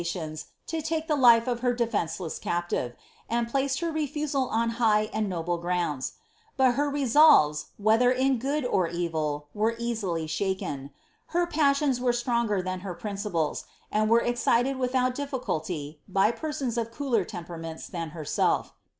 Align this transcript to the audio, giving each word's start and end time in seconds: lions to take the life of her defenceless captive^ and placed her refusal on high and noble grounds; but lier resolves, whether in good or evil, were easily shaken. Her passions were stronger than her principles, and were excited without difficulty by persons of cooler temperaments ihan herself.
lions 0.15 0.45
to 0.65 0.81
take 0.81 1.07
the 1.07 1.15
life 1.15 1.47
of 1.47 1.59
her 1.59 1.75
defenceless 1.75 2.39
captive^ 2.39 2.95
and 3.29 3.49
placed 3.49 3.81
her 3.81 3.91
refusal 3.91 4.49
on 4.49 4.71
high 4.81 5.11
and 5.13 5.29
noble 5.29 5.59
grounds; 5.59 6.13
but 6.57 6.75
lier 6.75 6.89
resolves, 6.89 7.67
whether 7.77 8.09
in 8.11 8.39
good 8.39 8.65
or 8.65 8.87
evil, 8.87 9.49
were 9.53 9.75
easily 9.77 10.25
shaken. 10.25 10.89
Her 11.27 11.45
passions 11.45 11.99
were 12.01 12.13
stronger 12.13 12.63
than 12.63 12.79
her 12.79 12.95
principles, 12.95 13.65
and 13.91 14.09
were 14.09 14.21
excited 14.21 14.77
without 14.77 15.13
difficulty 15.13 16.01
by 16.07 16.31
persons 16.31 16.79
of 16.79 16.91
cooler 16.91 17.23
temperaments 17.23 17.87
ihan 17.93 18.09
herself. 18.13 18.73